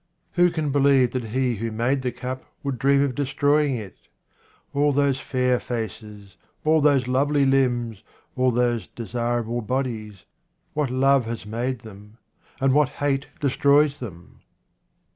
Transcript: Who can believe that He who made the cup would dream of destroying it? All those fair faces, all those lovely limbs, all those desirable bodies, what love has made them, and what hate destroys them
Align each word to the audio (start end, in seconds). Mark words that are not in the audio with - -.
Who 0.31 0.49
can 0.49 0.71
believe 0.71 1.11
that 1.11 1.25
He 1.25 1.57
who 1.57 1.69
made 1.71 2.01
the 2.01 2.11
cup 2.11 2.43
would 2.63 2.79
dream 2.79 3.03
of 3.03 3.13
destroying 3.13 3.75
it? 3.75 3.95
All 4.73 4.91
those 4.91 5.19
fair 5.19 5.59
faces, 5.59 6.37
all 6.65 6.81
those 6.81 7.07
lovely 7.07 7.45
limbs, 7.45 8.01
all 8.35 8.49
those 8.49 8.87
desirable 8.87 9.61
bodies, 9.61 10.25
what 10.73 10.89
love 10.89 11.25
has 11.25 11.45
made 11.45 11.81
them, 11.81 12.17
and 12.59 12.73
what 12.73 12.89
hate 12.97 13.27
destroys 13.39 13.99
them 13.99 14.39